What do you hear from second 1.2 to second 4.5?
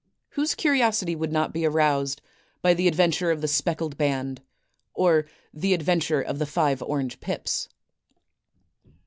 not be aroused by "The Adventure of the Speckled Band,"